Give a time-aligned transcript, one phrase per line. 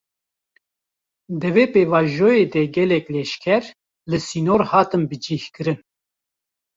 [1.39, 3.63] Di vê pêvajoyê de gelek leşker,
[4.09, 5.79] li sînor hatin bicih kirin